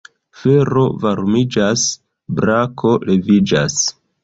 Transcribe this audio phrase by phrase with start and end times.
[0.43, 1.85] Fero varmiĝas,
[2.41, 3.79] Brako leviĝas.